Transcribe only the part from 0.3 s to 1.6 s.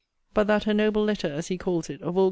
'But that her noble letter,' as he